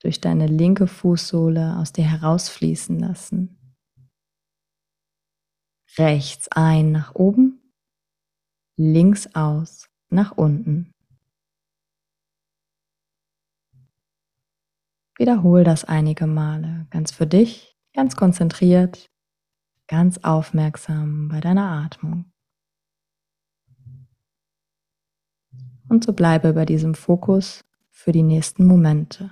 durch 0.00 0.20
deine 0.20 0.46
linke 0.46 0.86
Fußsohle 0.86 1.76
aus 1.76 1.92
dir 1.92 2.04
herausfließen 2.04 3.00
lassen. 3.00 3.76
Rechts 5.98 6.48
ein 6.52 6.92
nach 6.92 7.16
oben, 7.16 7.74
links 8.76 9.34
aus 9.34 9.90
nach 10.08 10.32
unten. 10.32 10.92
Wiederhol 15.18 15.64
das 15.64 15.84
einige 15.84 16.26
Male, 16.26 16.86
ganz 16.90 17.10
für 17.12 17.26
dich 17.26 17.71
ganz 17.94 18.16
konzentriert, 18.16 19.10
ganz 19.86 20.18
aufmerksam 20.18 21.28
bei 21.28 21.40
deiner 21.40 21.70
Atmung. 21.84 22.32
Und 25.88 26.04
so 26.04 26.12
bleibe 26.12 26.54
bei 26.54 26.64
diesem 26.64 26.94
Fokus 26.94 27.64
für 27.90 28.12
die 28.12 28.22
nächsten 28.22 28.66
Momente. 28.66 29.30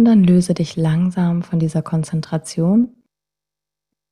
Und 0.00 0.06
dann 0.06 0.24
löse 0.24 0.54
dich 0.54 0.76
langsam 0.76 1.42
von 1.42 1.58
dieser 1.58 1.82
Konzentration. 1.82 2.96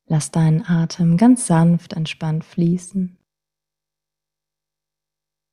Lass 0.05 0.29
deinen 0.29 0.63
Atem 0.63 1.17
ganz 1.17 1.47
sanft 1.47 1.93
entspannt 1.93 2.45
fließen. 2.45 3.17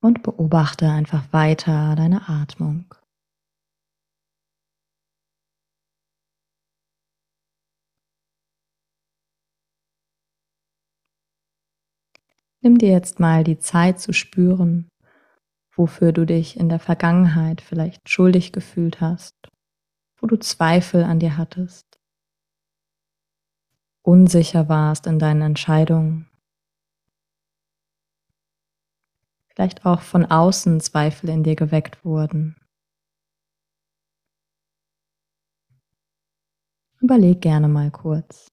Und 0.02 0.22
beobachte 0.22 0.90
einfach 0.90 1.32
weiter 1.32 1.96
deine 1.96 2.28
Atmung. 2.28 2.94
Nimm 12.60 12.76
dir 12.76 12.90
jetzt 12.90 13.20
mal 13.20 13.42
die 13.42 13.58
Zeit 13.58 14.00
zu 14.00 14.12
spüren, 14.12 14.90
wofür 15.74 16.12
du 16.12 16.26
dich 16.26 16.58
in 16.60 16.68
der 16.68 16.78
Vergangenheit 16.78 17.62
vielleicht 17.62 18.10
schuldig 18.10 18.52
gefühlt 18.52 19.00
hast 19.00 19.32
wo 20.18 20.26
du 20.26 20.36
Zweifel 20.36 21.04
an 21.04 21.18
dir 21.18 21.36
hattest, 21.36 21.98
unsicher 24.02 24.68
warst 24.68 25.06
in 25.06 25.18
deinen 25.18 25.42
Entscheidungen, 25.42 26.28
vielleicht 29.48 29.86
auch 29.86 30.00
von 30.00 30.26
außen 30.26 30.80
Zweifel 30.80 31.30
in 31.30 31.42
dir 31.42 31.56
geweckt 31.56 32.04
wurden. 32.04 32.56
Überleg 37.00 37.40
gerne 37.40 37.68
mal 37.68 37.90
kurz. 37.90 38.48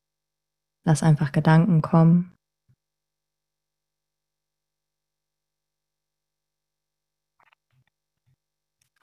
Lass 0.85 1.01
einfach 1.01 1.31
Gedanken 1.31 1.81
kommen. 1.81 2.32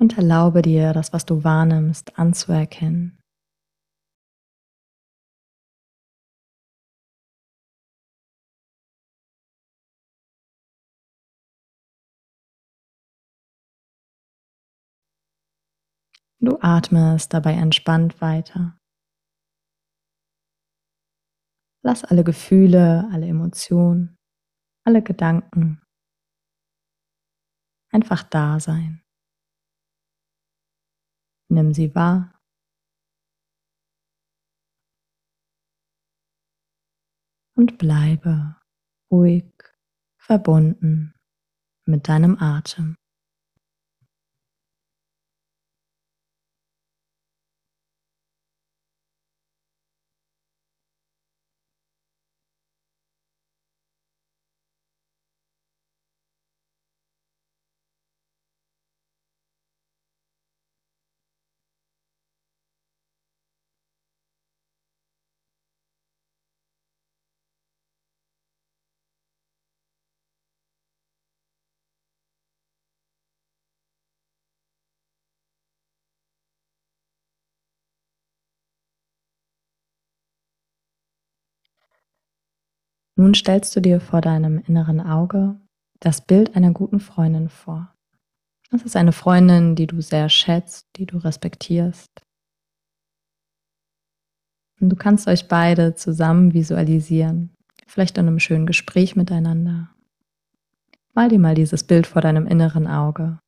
Und 0.01 0.17
erlaube 0.17 0.63
dir, 0.63 0.93
das, 0.93 1.13
was 1.13 1.27
du 1.27 1.45
wahrnimmst, 1.45 2.19
anzuerkennen. 2.19 3.19
Du 16.43 16.59
atmest 16.63 17.35
dabei 17.35 17.53
entspannt 17.53 18.23
weiter. 18.23 18.79
Lass 21.85 22.03
alle 22.05 22.25
Gefühle, 22.25 23.07
alle 23.13 23.27
Emotionen, 23.27 24.17
alle 24.87 25.03
Gedanken 25.03 25.83
einfach 27.93 28.23
da 28.23 28.59
sein. 28.61 29.03
Nimm 31.53 31.75
sie 31.75 31.93
wahr. 31.97 32.41
Und 37.57 37.77
bleibe 37.77 38.57
ruhig 39.11 39.53
verbunden 40.17 41.13
mit 41.87 42.09
deinem 42.09 42.39
Atem. 42.39 42.95
Nun 83.21 83.35
stellst 83.35 83.77
du 83.77 83.81
dir 83.81 84.01
vor 84.01 84.23
deinem 84.23 84.63
inneren 84.67 84.99
Auge 84.99 85.61
das 86.01 86.23
Bild 86.23 86.57
einer 86.57 86.71
guten 86.71 87.01
Freundin 87.01 87.51
vor. 87.51 87.93
Das 88.71 88.85
ist 88.85 88.97
eine 88.97 89.13
Freundin, 89.13 89.77
die 89.77 89.87
du 89.87 90.01
sehr 90.01 90.31
schätzt, 90.31 90.87
die 90.97 91.05
du 91.05 91.19
respektierst. 91.19 92.09
Und 94.81 94.89
du 94.89 94.97
kannst 94.97 95.29
euch 95.29 95.49
beide 95.49 95.95
zusammen 95.97 96.55
visualisieren, 96.55 97.51
vielleicht 97.87 98.17
in 98.17 98.27
einem 98.27 98.39
schönen 98.39 98.65
Gespräch 98.65 99.17
miteinander. 99.17 99.91
Mal 101.13 101.29
dir 101.29 101.39
mal 101.39 101.55
dieses 101.55 101.85
Bild 101.85 102.07
vor 102.07 102.23
deinem 102.23 102.47
inneren 102.47 102.87
Auge. 102.87 103.39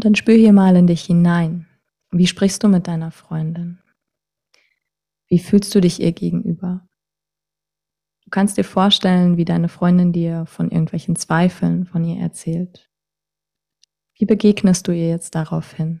Und 0.00 0.06
dann 0.06 0.14
spür 0.14 0.34
hier 0.34 0.54
mal 0.54 0.76
in 0.76 0.86
dich 0.86 1.02
hinein. 1.02 1.66
Wie 2.10 2.26
sprichst 2.26 2.64
du 2.64 2.68
mit 2.68 2.88
deiner 2.88 3.10
Freundin? 3.10 3.80
Wie 5.28 5.38
fühlst 5.38 5.74
du 5.74 5.80
dich 5.82 6.00
ihr 6.00 6.12
gegenüber? 6.12 6.88
Du 8.24 8.30
kannst 8.30 8.56
dir 8.56 8.64
vorstellen, 8.64 9.36
wie 9.36 9.44
deine 9.44 9.68
Freundin 9.68 10.14
dir 10.14 10.46
von 10.46 10.70
irgendwelchen 10.70 11.16
Zweifeln 11.16 11.84
von 11.84 12.02
ihr 12.02 12.18
erzählt. 12.18 12.90
Wie 14.14 14.24
begegnest 14.24 14.88
du 14.88 14.92
ihr 14.92 15.10
jetzt 15.10 15.34
daraufhin? 15.34 16.00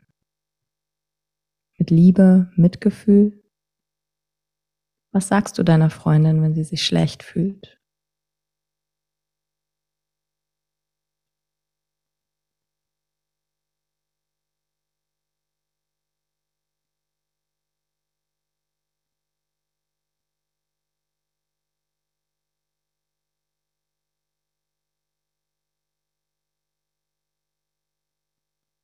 Mit 1.76 1.90
Liebe, 1.90 2.50
Mitgefühl? 2.56 3.44
Was 5.12 5.28
sagst 5.28 5.58
du 5.58 5.62
deiner 5.62 5.90
Freundin, 5.90 6.40
wenn 6.40 6.54
sie 6.54 6.64
sich 6.64 6.86
schlecht 6.86 7.22
fühlt? 7.22 7.78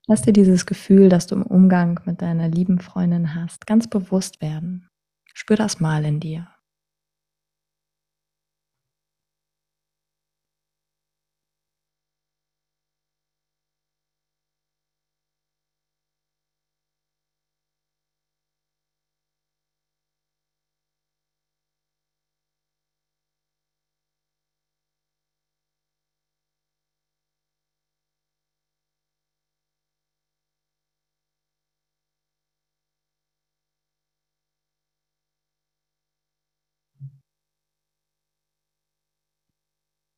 Lass 0.08 0.22
dir 0.22 0.32
dieses 0.32 0.66
Gefühl, 0.66 1.08
das 1.08 1.26
du 1.26 1.34
im 1.34 1.42
Umgang 1.42 2.00
mit 2.04 2.22
deiner 2.22 2.48
lieben 2.48 2.78
Freundin 2.80 3.34
hast, 3.34 3.66
ganz 3.66 3.88
bewusst 3.88 4.40
werden. 4.40 4.88
Spür 5.34 5.56
das 5.56 5.80
mal 5.80 6.04
in 6.04 6.20
dir. 6.20 6.48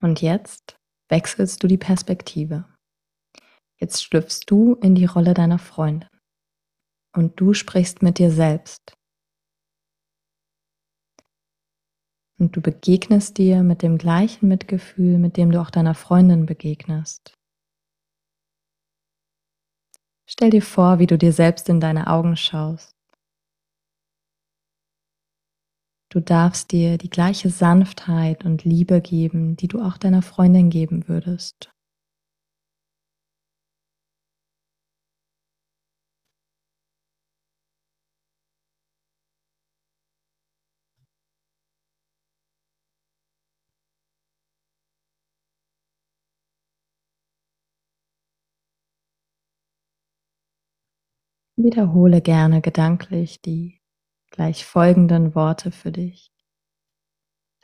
Und 0.08 0.22
jetzt 0.22 0.78
wechselst 1.10 1.62
du 1.62 1.66
die 1.66 1.76
Perspektive. 1.76 2.64
Jetzt 3.78 4.02
schlüpfst 4.02 4.44
du 4.46 4.72
in 4.76 4.94
die 4.94 5.04
Rolle 5.04 5.34
deiner 5.34 5.58
Freundin 5.58 6.08
und 7.14 7.38
du 7.38 7.52
sprichst 7.52 8.00
mit 8.00 8.18
dir 8.18 8.30
selbst. 8.30 8.94
Und 12.40 12.56
du 12.56 12.62
begegnest 12.62 13.36
dir 13.36 13.62
mit 13.62 13.82
dem 13.82 13.98
gleichen 13.98 14.48
Mitgefühl, 14.48 15.18
mit 15.18 15.36
dem 15.36 15.50
du 15.50 15.60
auch 15.60 15.70
deiner 15.70 15.94
Freundin 15.94 16.46
begegnest. 16.46 17.34
Stell 20.26 20.48
dir 20.48 20.62
vor, 20.62 21.00
wie 21.00 21.06
du 21.06 21.18
dir 21.18 21.34
selbst 21.34 21.68
in 21.68 21.80
deine 21.80 22.06
Augen 22.06 22.34
schaust 22.34 22.97
Du 26.10 26.20
darfst 26.20 26.72
dir 26.72 26.98
die 26.98 27.08
gleiche 27.08 27.48
Sanftheit 27.48 28.44
und 28.44 28.64
Liebe 28.64 29.00
geben, 29.00 29.56
die 29.56 29.68
du 29.68 29.80
auch 29.80 29.96
deiner 29.96 30.20
Freundin 30.20 30.68
geben 30.68 31.08
würdest. 31.08 31.70
Wiederhole 51.56 52.22
gerne 52.22 52.62
gedanklich 52.62 53.42
die 53.42 53.77
gleich 54.38 54.64
folgenden 54.64 55.34
Worte 55.34 55.72
für 55.72 55.90
dich. 55.90 56.32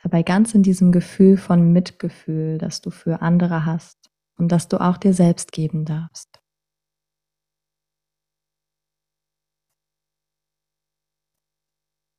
Dabei 0.03 0.23
ganz 0.23 0.53
in 0.53 0.61
diesem 0.61 0.91
Gefühl 0.91 1.37
von 1.37 1.71
Mitgefühl, 1.71 2.57
das 2.57 2.81
du 2.81 2.89
für 2.89 3.21
andere 3.21 3.65
hast 3.65 4.11
und 4.37 4.51
das 4.51 4.67
du 4.67 4.81
auch 4.81 4.97
dir 4.97 5.13
selbst 5.13 5.53
geben 5.53 5.85
darfst. 5.85 6.41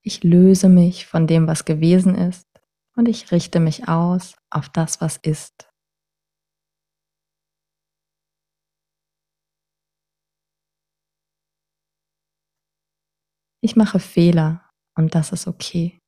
Ich 0.01 0.25
löse 0.25 0.71
mich 0.71 1.05
von 1.05 1.27
dem, 1.27 1.47
was 1.47 1.66
gewesen 1.66 2.14
ist 2.14 2.49
und 2.97 3.09
ich 3.09 3.31
richte 3.33 3.61
mich 3.61 3.88
aus 3.88 4.37
auf 4.49 4.71
das, 4.71 5.03
was 5.03 5.19
ist. 5.19 5.69
Ich 13.66 13.74
mache 13.74 13.98
Fehler 13.98 14.70
und 14.96 15.16
das 15.16 15.33
ist 15.33 15.48
okay. 15.48 15.98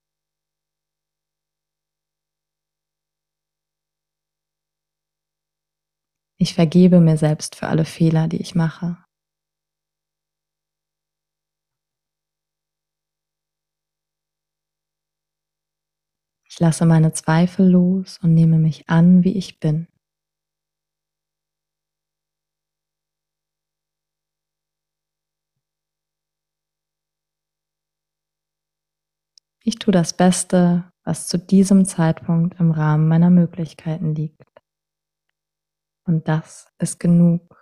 Ich 6.38 6.54
vergebe 6.54 7.00
mir 7.00 7.16
selbst 7.16 7.56
für 7.56 7.66
alle 7.66 7.84
Fehler, 7.84 8.28
die 8.28 8.40
ich 8.40 8.54
mache. 8.54 9.04
Ich 16.48 16.60
lasse 16.60 16.86
meine 16.86 17.12
Zweifel 17.12 17.68
los 17.68 18.20
und 18.22 18.34
nehme 18.34 18.58
mich 18.58 18.88
an, 18.88 19.24
wie 19.24 19.36
ich 19.36 19.58
bin. 19.58 19.88
Ich 29.68 29.78
tue 29.78 29.92
das 29.92 30.16
Beste, 30.16 30.90
was 31.04 31.28
zu 31.28 31.38
diesem 31.38 31.84
Zeitpunkt 31.84 32.58
im 32.58 32.70
Rahmen 32.70 33.06
meiner 33.06 33.28
Möglichkeiten 33.28 34.14
liegt. 34.14 34.62
Und 36.06 36.26
das 36.26 36.72
ist 36.78 36.98
genug. 36.98 37.54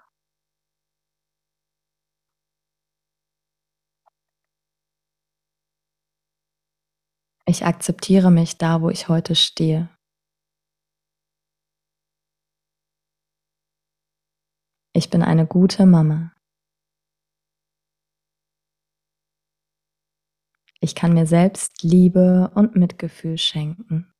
Ich 7.44 7.64
akzeptiere 7.64 8.30
mich 8.30 8.56
da, 8.56 8.82
wo 8.82 8.88
ich 8.88 9.08
heute 9.08 9.34
stehe. 9.34 9.88
Ich 14.92 15.10
bin 15.10 15.24
eine 15.24 15.44
gute 15.44 15.86
Mama. 15.86 16.35
Ich 20.80 20.94
kann 20.94 21.14
mir 21.14 21.26
selbst 21.26 21.82
Liebe 21.82 22.50
und 22.54 22.76
Mitgefühl 22.76 23.38
schenken. 23.38 24.12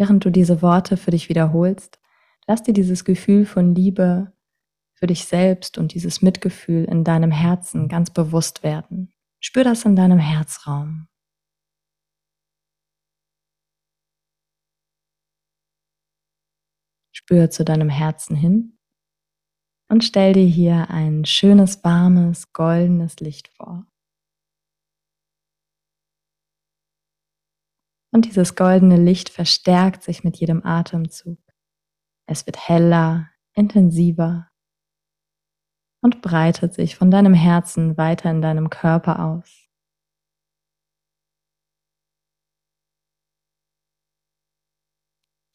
Während 0.00 0.24
du 0.24 0.30
diese 0.30 0.62
Worte 0.62 0.96
für 0.96 1.10
dich 1.10 1.28
wiederholst, 1.28 2.00
lass 2.46 2.62
dir 2.62 2.72
dieses 2.72 3.04
Gefühl 3.04 3.44
von 3.44 3.74
Liebe 3.74 4.32
für 4.94 5.06
dich 5.06 5.26
selbst 5.26 5.76
und 5.76 5.92
dieses 5.92 6.22
Mitgefühl 6.22 6.86
in 6.86 7.04
deinem 7.04 7.30
Herzen 7.30 7.86
ganz 7.86 8.08
bewusst 8.10 8.62
werden. 8.62 9.12
Spür 9.40 9.62
das 9.62 9.84
in 9.84 9.96
deinem 9.96 10.18
Herzraum. 10.18 11.09
Spür 17.30 17.48
zu 17.48 17.64
deinem 17.64 17.88
Herzen 17.88 18.34
hin 18.34 18.76
und 19.88 20.02
stell 20.02 20.32
dir 20.32 20.46
hier 20.46 20.90
ein 20.90 21.24
schönes, 21.24 21.84
warmes, 21.84 22.52
goldenes 22.52 23.20
Licht 23.20 23.46
vor. 23.54 23.86
Und 28.12 28.24
dieses 28.24 28.56
goldene 28.56 28.96
Licht 28.96 29.28
verstärkt 29.28 30.02
sich 30.02 30.24
mit 30.24 30.38
jedem 30.38 30.66
Atemzug. 30.66 31.38
Es 32.26 32.46
wird 32.46 32.68
heller, 32.68 33.30
intensiver. 33.54 34.50
und 36.02 36.22
breitet 36.22 36.74
sich 36.74 36.96
von 36.96 37.12
deinem 37.12 37.34
Herzen 37.34 37.96
weiter 37.96 38.28
in 38.28 38.42
deinem 38.42 38.70
Körper 38.70 39.24
aus. 39.24 39.69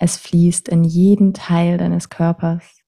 Es 0.06 0.18
fließt 0.18 0.68
in 0.68 0.84
jeden 0.84 1.34
Teil 1.34 1.80
deines 1.80 2.10
Körpers 2.10 2.84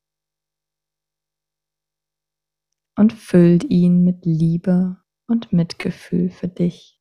und 2.96 3.12
füllt 3.12 3.64
ihn 3.64 4.04
mit 4.04 4.24
Liebe 4.24 5.02
und 5.28 5.52
Mitgefühl 5.52 6.30
für 6.30 6.48
dich. 6.48 6.97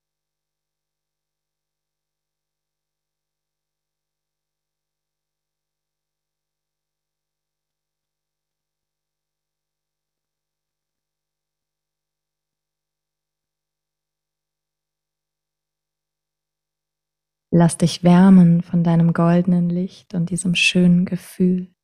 Lass 17.58 17.78
dich 17.78 18.04
wärmen 18.04 18.60
von 18.60 18.84
deinem 18.84 19.14
goldenen 19.14 19.70
Licht 19.70 20.12
und 20.12 20.28
diesem 20.28 20.54
schönen 20.54 21.06
Gefühl. 21.06 21.74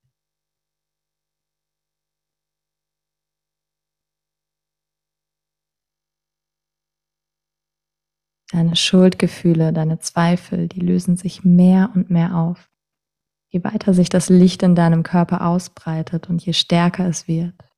Deine 8.51 8.77
Schuldgefühle, 8.77 9.73
deine 9.73 9.99
Zweifel, 9.99 10.69
die 10.69 10.81
lösen 10.81 11.17
sich 11.17 11.43
mehr 11.43 11.91
und 11.95 12.11
mehr 12.11 12.37
auf. 12.37 12.71
Je 13.49 13.65
weiter 13.65 13.95
sich 13.95 14.11
das 14.11 14.29
Licht 14.29 14.63
in 14.63 14.75
deinem 14.75 15.03
Körper 15.03 15.47
ausbreitet 15.47 16.29
und 16.29 16.45
je 16.45 16.53
stärker 16.53 17.09
es 17.09 17.29
wird. 17.29 17.72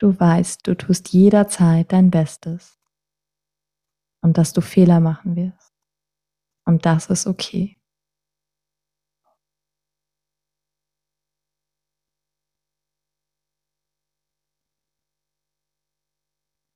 Du 0.00 0.18
weißt, 0.18 0.64
du 0.66 0.76
tust 0.76 1.12
jederzeit 1.12 1.92
dein 1.92 2.10
Bestes 2.10 2.78
und 4.22 4.38
dass 4.38 4.52
du 4.52 4.60
Fehler 4.60 5.00
machen 5.00 5.34
wirst. 5.34 5.74
Und 6.64 6.86
das 6.86 7.06
ist 7.06 7.26
okay. 7.26 7.76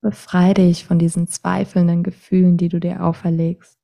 Befreie 0.02 0.54
dich 0.54 0.84
von 0.84 0.98
diesen 0.98 1.28
zweifelnden 1.28 2.02
Gefühlen, 2.02 2.56
die 2.56 2.68
du 2.68 2.80
dir 2.80 3.04
auferlegst. 3.04 3.78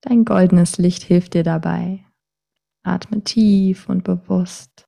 Dein 0.00 0.24
goldenes 0.24 0.78
Licht 0.78 1.02
hilft 1.02 1.34
dir 1.34 1.42
dabei. 1.42 2.06
Atme 2.82 3.22
tief 3.22 3.90
und 3.90 4.04
bewusst 4.04 4.87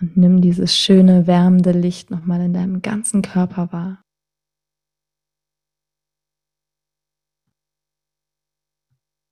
und 0.00 0.16
nimm 0.16 0.40
dieses 0.40 0.76
schöne, 0.76 1.26
wärmende 1.26 1.72
Licht 1.72 2.10
nochmal 2.10 2.40
in 2.40 2.54
deinem 2.54 2.82
ganzen 2.82 3.22
Körper 3.22 3.72
wahr. 3.72 4.02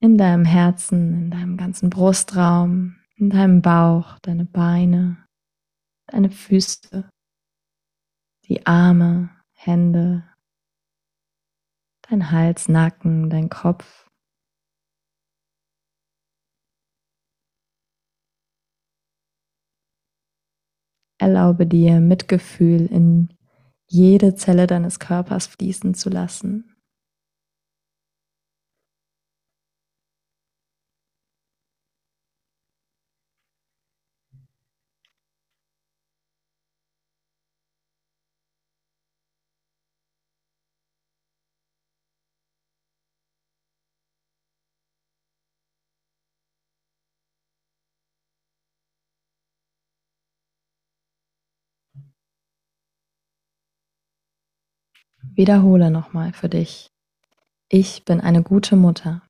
In 0.00 0.16
deinem 0.16 0.44
Herzen, 0.44 1.14
in 1.14 1.30
deinem 1.30 1.56
ganzen 1.56 1.90
Brustraum, 1.90 2.96
in 3.16 3.30
deinem 3.30 3.62
Bauch, 3.62 4.18
deine 4.20 4.44
Beine, 4.44 5.26
deine 6.06 6.30
Füße, 6.30 7.08
die 8.44 8.64
Arme, 8.66 9.30
Hände, 9.52 10.24
dein 12.02 12.30
Hals, 12.30 12.68
Nacken, 12.68 13.28
dein 13.28 13.48
Kopf. 13.48 14.07
Erlaube 21.18 21.66
dir 21.66 22.00
Mitgefühl 22.00 22.86
in 22.86 23.28
jede 23.86 24.34
Zelle 24.34 24.66
deines 24.66 24.98
Körpers 25.00 25.46
fließen 25.46 25.94
zu 25.94 26.10
lassen. 26.10 26.64
Wiederhole 55.22 55.90
nochmal 55.90 56.32
für 56.32 56.48
dich. 56.48 56.90
Ich 57.68 58.04
bin 58.04 58.20
eine 58.20 58.42
gute 58.42 58.76
Mutter. 58.76 59.22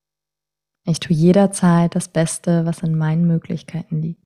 Ich 0.85 1.01
tue 1.01 1.15
jederzeit 1.15 1.95
das 1.95 2.09
Beste, 2.09 2.65
was 2.65 2.83
in 2.83 2.97
meinen 2.97 3.27
Möglichkeiten 3.27 4.01
liegt. 4.01 4.23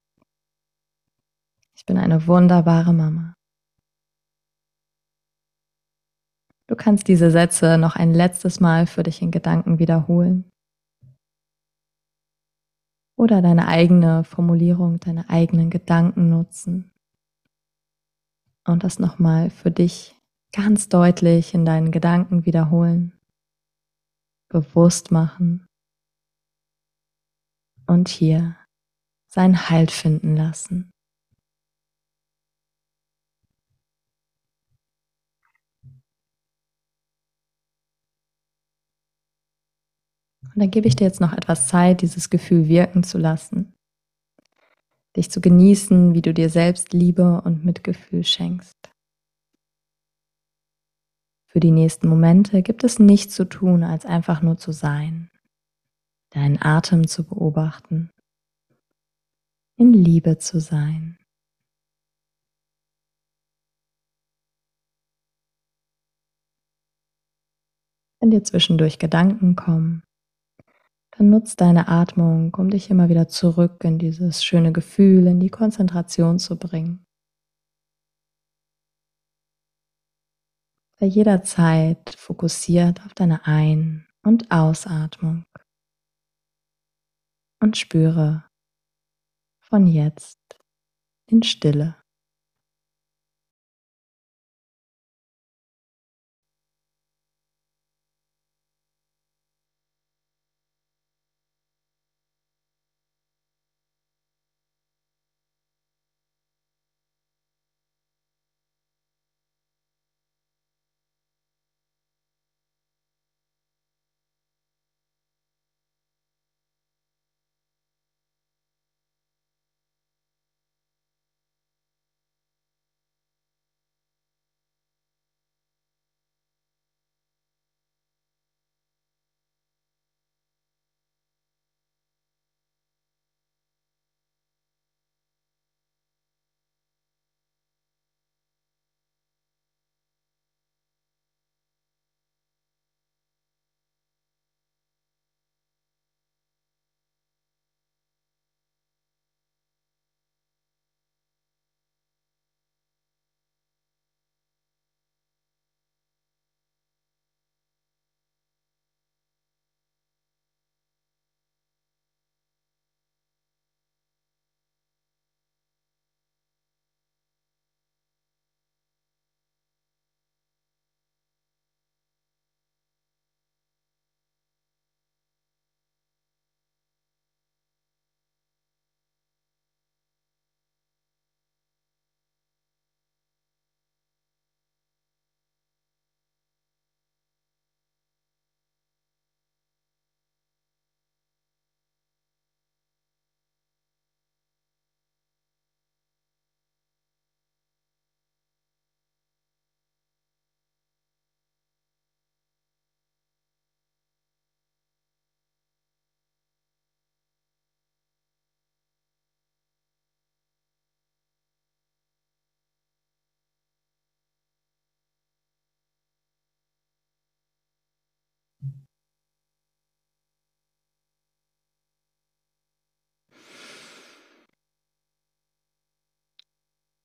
Ich 1.74 1.86
bin 1.86 1.98
eine 1.98 2.26
wunderbare 2.26 2.92
Mama. 2.92 3.34
Du 6.68 6.76
kannst 6.76 7.08
diese 7.08 7.30
Sätze 7.30 7.78
noch 7.78 7.96
ein 7.96 8.14
letztes 8.14 8.60
Mal 8.60 8.86
für 8.86 9.02
dich 9.02 9.20
in 9.20 9.30
Gedanken 9.30 9.78
wiederholen. 9.78 10.48
Oder 13.16 13.42
deine 13.42 13.68
eigene 13.68 14.24
Formulierung, 14.24 15.00
deine 15.00 15.28
eigenen 15.28 15.70
Gedanken 15.70 16.28
nutzen. 16.28 16.90
Und 18.64 18.84
das 18.84 18.98
nochmal 18.98 19.50
für 19.50 19.70
dich 19.70 20.14
ganz 20.52 20.88
deutlich 20.88 21.54
in 21.54 21.64
deinen 21.64 21.90
Gedanken 21.90 22.44
wiederholen, 22.44 23.18
bewusst 24.48 25.10
machen 25.10 25.66
und 27.86 28.08
hier 28.08 28.56
seinen 29.28 29.70
Halt 29.70 29.90
finden 29.90 30.36
lassen. 30.36 30.90
Und 40.54 40.60
dann 40.60 40.70
gebe 40.70 40.86
ich 40.86 40.96
dir 40.96 41.04
jetzt 41.04 41.20
noch 41.20 41.32
etwas 41.32 41.66
Zeit, 41.68 42.02
dieses 42.02 42.28
Gefühl 42.28 42.68
wirken 42.68 43.04
zu 43.04 43.16
lassen, 43.16 43.74
dich 45.16 45.30
zu 45.30 45.40
genießen, 45.40 46.12
wie 46.12 46.20
du 46.20 46.34
dir 46.34 46.50
selbst 46.50 46.92
Liebe 46.92 47.40
und 47.40 47.64
Mitgefühl 47.64 48.22
schenkst. 48.22 48.81
Für 51.52 51.60
die 51.60 51.70
nächsten 51.70 52.08
Momente 52.08 52.62
gibt 52.62 52.82
es 52.82 52.98
nichts 52.98 53.34
zu 53.34 53.44
tun, 53.44 53.84
als 53.84 54.06
einfach 54.06 54.40
nur 54.40 54.56
zu 54.56 54.72
sein, 54.72 55.30
deinen 56.30 56.56
Atem 56.62 57.06
zu 57.06 57.24
beobachten, 57.24 58.10
in 59.76 59.92
Liebe 59.92 60.38
zu 60.38 60.60
sein. 60.60 61.18
Wenn 68.18 68.30
dir 68.30 68.42
zwischendurch 68.44 68.98
Gedanken 68.98 69.54
kommen, 69.54 70.04
dann 71.10 71.28
nutz 71.28 71.54
deine 71.54 71.88
Atmung, 71.88 72.54
um 72.54 72.70
dich 72.70 72.88
immer 72.88 73.10
wieder 73.10 73.28
zurück 73.28 73.84
in 73.84 73.98
dieses 73.98 74.42
schöne 74.42 74.72
Gefühl, 74.72 75.26
in 75.26 75.38
die 75.38 75.50
Konzentration 75.50 76.38
zu 76.38 76.58
bringen. 76.58 77.04
Sei 81.02 81.08
jederzeit 81.08 82.14
fokussiert 82.16 83.04
auf 83.04 83.12
deine 83.14 83.44
Ein- 83.44 84.06
und 84.22 84.52
Ausatmung 84.52 85.42
und 87.60 87.76
spüre 87.76 88.44
von 89.58 89.88
jetzt 89.88 90.38
in 91.26 91.42
Stille. 91.42 91.96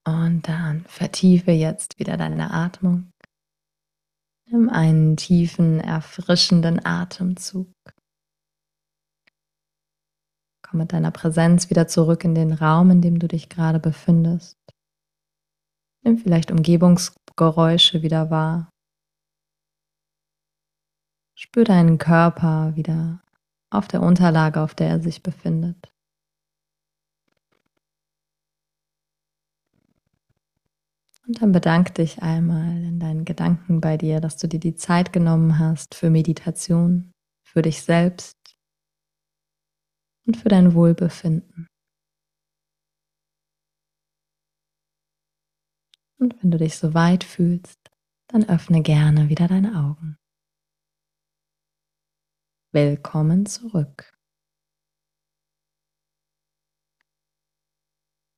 Und 0.08 0.48
dann 0.48 0.86
vertiefe 0.86 1.50
jetzt 1.50 1.98
wieder 1.98 2.16
deine 2.16 2.50
Atmung. 2.50 3.10
Nimm 4.46 4.70
einen 4.70 5.18
tiefen, 5.18 5.80
erfrischenden 5.80 6.82
Atemzug. 6.82 7.70
Komm 10.62 10.78
mit 10.78 10.94
deiner 10.94 11.10
Präsenz 11.10 11.68
wieder 11.68 11.88
zurück 11.88 12.24
in 12.24 12.34
den 12.34 12.54
Raum, 12.54 12.90
in 12.90 13.02
dem 13.02 13.18
du 13.18 13.28
dich 13.28 13.50
gerade 13.50 13.78
befindest. 13.80 14.56
Nimm 16.02 16.16
vielleicht 16.16 16.50
Umgebungsgeräusche 16.50 18.00
wieder 18.00 18.30
wahr. 18.30 18.70
Spür 21.36 21.64
deinen 21.64 21.98
Körper 21.98 22.74
wieder 22.76 23.22
auf 23.68 23.88
der 23.88 24.00
Unterlage, 24.00 24.62
auf 24.62 24.74
der 24.74 24.88
er 24.88 25.00
sich 25.00 25.22
befindet. 25.22 25.92
Und 31.28 31.42
dann 31.42 31.52
bedank 31.52 31.94
dich 31.94 32.22
einmal 32.22 32.82
in 32.82 33.00
deinen 33.00 33.26
Gedanken 33.26 33.82
bei 33.82 33.98
dir, 33.98 34.18
dass 34.18 34.38
du 34.38 34.48
dir 34.48 34.58
die 34.58 34.76
Zeit 34.76 35.12
genommen 35.12 35.58
hast 35.58 35.94
für 35.94 36.08
Meditation, 36.08 37.12
für 37.44 37.60
dich 37.60 37.82
selbst 37.82 38.34
und 40.26 40.38
für 40.38 40.48
dein 40.48 40.72
Wohlbefinden. 40.72 41.66
Und 46.18 46.42
wenn 46.42 46.50
du 46.50 46.56
dich 46.56 46.78
so 46.78 46.94
weit 46.94 47.24
fühlst, 47.24 47.78
dann 48.28 48.48
öffne 48.48 48.80
gerne 48.80 49.28
wieder 49.28 49.48
deine 49.48 49.78
Augen. 49.78 50.16
Willkommen 52.72 53.44
zurück. 53.44 54.17